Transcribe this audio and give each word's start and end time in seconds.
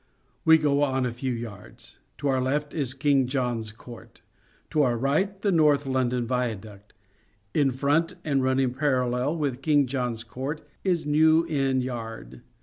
We 0.45 0.57
go 0.57 0.81
on 0.81 1.05
a 1.05 1.11
few 1.11 1.31
yards; 1.31 1.99
to 2.17 2.27
our 2.27 2.41
left 2.41 2.73
is 2.73 2.95
King 2.95 3.27
John's 3.27 3.71
Court; 3.71 4.21
to 4.71 4.81
our 4.81 4.97
right 4.97 5.39
the 5.43 5.51
North 5.51 5.85
London 5.85 6.25
viaduct; 6.25 6.93
in 7.53 7.69
front 7.69 8.15
and 8.25 8.41
running 8.41 8.73
parallel 8.73 9.37
with 9.37 9.61
King 9.61 9.85
John's 9.85 10.23
Court 10.23 10.63
is 10.83 11.05
New 11.05 11.45
Inn 11.47 11.81
Yard. 11.81 12.41